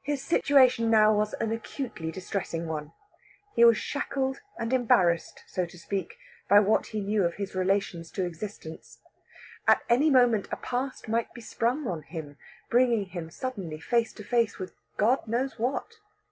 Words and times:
His 0.00 0.22
situation 0.22 0.92
was 0.92 1.34
an 1.40 1.50
acutely 1.50 2.12
distressing 2.12 2.68
one. 2.68 2.92
He 3.56 3.64
was 3.64 3.76
shackled 3.76 4.40
and 4.60 4.72
embarrassed, 4.72 5.42
so 5.48 5.66
to 5.66 5.76
speak, 5.76 6.18
by 6.48 6.60
what 6.60 6.86
he 6.86 7.00
knew 7.00 7.24
of 7.24 7.34
his 7.34 7.52
relations 7.56 8.12
to 8.12 8.24
existence. 8.26 9.00
At 9.66 9.82
any 9.88 10.08
moment 10.08 10.46
a 10.52 10.56
past 10.56 11.08
might 11.08 11.34
be 11.34 11.40
sprung 11.40 11.88
on 11.88 12.02
him, 12.02 12.38
bringing 12.70 13.06
him 13.06 13.28
suddenly 13.28 13.80
face 13.80 14.12
to 14.12 14.22
face 14.22 14.60
with 14.60 14.72
God 14.98 15.26
knows 15.26 15.58
what. 15.58 15.96